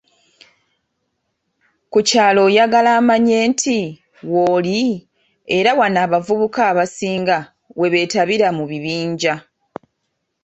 [1.91, 3.79] Ku kyalo oyagala amanye nti,
[4.33, 4.79] woli,
[5.57, 7.37] era wano abavubuka abasinga
[7.79, 9.35] webeetabira mu "bibinja"